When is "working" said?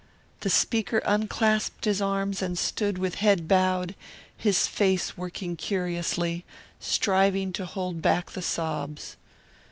5.15-5.55